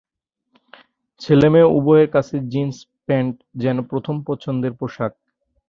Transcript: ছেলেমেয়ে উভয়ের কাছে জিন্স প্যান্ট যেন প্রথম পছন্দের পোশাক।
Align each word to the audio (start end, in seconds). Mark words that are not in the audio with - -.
ছেলেমেয়ে 1.21 1.71
উভয়ের 1.77 2.09
কাছে 2.15 2.35
জিন্স 2.51 2.75
প্যান্ট 3.07 3.35
যেন 3.55 3.77
প্রথম 3.81 4.15
পছন্দের 4.27 4.73
পোশাক। 4.79 5.11